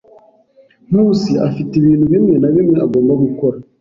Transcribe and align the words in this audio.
Nkusi 0.89 1.31
afite 1.47 1.71
ibintu 1.75 2.05
bimwe 2.13 2.33
na 2.41 2.49
bimwe 2.55 2.77
agomba 2.85 3.13
gukora. 3.23 3.57